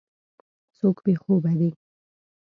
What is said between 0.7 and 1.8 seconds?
څوک بې خوبه دی.